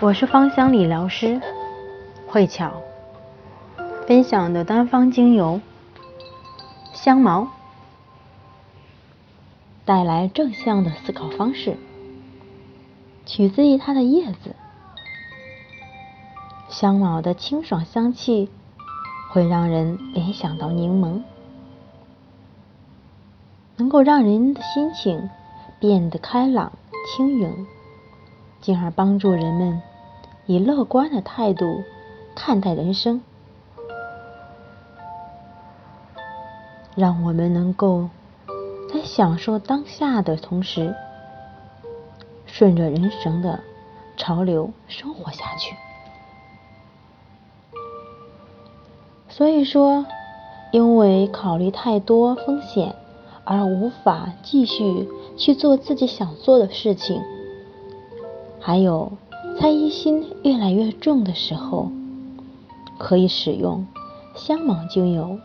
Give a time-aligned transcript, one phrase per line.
[0.00, 1.40] 我是芳香理疗师
[2.26, 2.82] 慧巧，
[4.06, 5.60] 分享的单方精油
[6.92, 7.48] 香茅，
[9.84, 11.76] 带来正向的思考方式，
[13.24, 14.56] 取自于它的叶子。
[16.68, 18.50] 香茅的清爽香气
[19.30, 21.22] 会让人联想到柠檬，
[23.76, 25.30] 能够让人的心情
[25.78, 26.72] 变得开朗
[27.16, 27.66] 轻盈，
[28.64, 29.82] 进而帮助人们。
[30.46, 31.84] 以乐观的态度
[32.34, 33.20] 看待人生，
[36.94, 38.08] 让我们能够
[38.90, 40.94] 在享受当下的同时，
[42.46, 43.60] 顺着人生的
[44.16, 45.76] 潮流生活下去。
[49.28, 50.06] 所以说，
[50.72, 52.94] 因为考虑太多风险
[53.44, 55.06] 而无法继续
[55.36, 57.20] 去做自己想做的事情，
[58.66, 59.12] 还有。
[59.60, 61.90] 猜疑心越来越重的时候，
[62.98, 63.86] 可以使用
[64.34, 65.38] 香茅精油，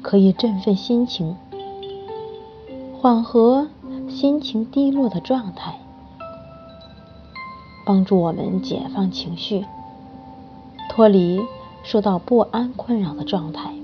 [0.00, 1.36] 可以振奋心情，
[2.96, 3.66] 缓和
[4.08, 5.80] 心情低落的状态，
[7.84, 9.66] 帮助我们解放情绪，
[10.88, 11.44] 脱离
[11.82, 13.74] 受到不安困扰的状态。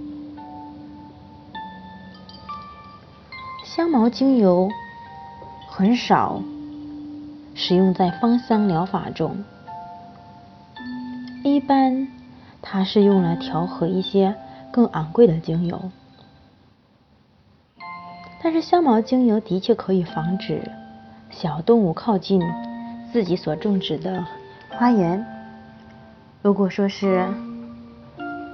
[3.64, 4.70] 香茅精油
[5.68, 6.40] 很少。
[7.62, 9.44] 使用在芳香疗法中，
[11.44, 12.08] 一般
[12.62, 14.34] 它是用来调和一些
[14.72, 15.78] 更昂贵的精油。
[18.42, 20.70] 但是香茅精油的确可以防止
[21.28, 22.40] 小动物靠近
[23.12, 24.24] 自己所种植的
[24.70, 25.22] 花园。
[26.40, 27.28] 如果说是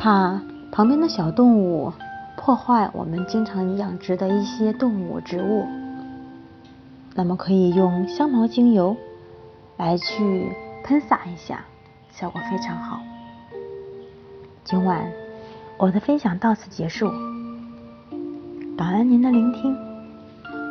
[0.00, 1.92] 怕旁边的小动物
[2.36, 5.85] 破坏我们经常养殖的一些动物植物。
[7.17, 8.95] 那么可以用香茅精油
[9.78, 10.53] 来去
[10.84, 11.64] 喷洒一下，
[12.12, 13.00] 效果非常好。
[14.64, 15.11] 今晚
[15.78, 17.11] 我的分享到此结束，
[18.76, 19.95] 感恩您的聆听。